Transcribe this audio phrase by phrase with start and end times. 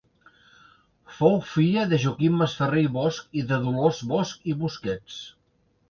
[1.17, 5.25] Fou filla de Joaquim Masferrer i Bosch i de Dolors Bosch i Busquets.